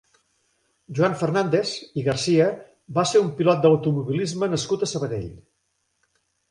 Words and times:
Joan 0.99 1.13
Fernández 1.19 1.75
i 2.03 2.07
Garcia 2.09 2.49
va 2.99 3.07
ser 3.13 3.23
un 3.27 3.31
pilot 3.43 3.63
d'automobilisme 3.67 4.53
nascut 4.57 4.89
a 4.89 4.95
Sabadell. 4.95 5.35